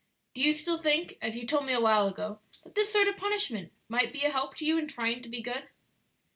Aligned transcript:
Do 0.33 0.41
you 0.41 0.53
still 0.53 0.79
think, 0.81 1.19
as 1.21 1.37
you 1.37 1.45
told 1.45 1.67
me 1.67 1.73
a 1.73 1.79
while 1.79 2.07
ago, 2.07 2.39
that 2.63 2.73
this 2.73 2.91
sort 2.91 3.07
of 3.07 3.17
punishment 3.17 3.71
might 3.87 4.11
be 4.11 4.23
a 4.23 4.31
help 4.31 4.55
to 4.55 4.65
you 4.65 4.79
in 4.79 4.87
trying 4.87 5.21
to 5.21 5.29
be 5.29 5.43
good?" 5.43 5.69